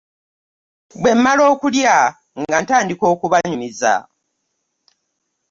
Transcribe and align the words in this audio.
Bwe 1.01 1.11
mmala 1.17 1.43
okulya 1.51 1.95
nga 2.41 2.57
ntandika 2.63 3.03
okubanyumiza. 3.13 3.95